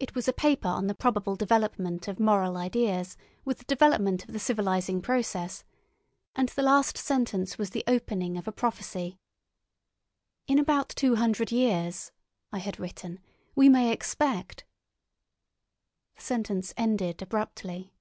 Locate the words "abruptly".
17.20-17.92